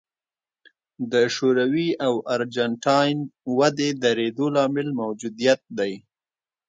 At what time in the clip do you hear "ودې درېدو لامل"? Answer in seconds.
3.57-4.87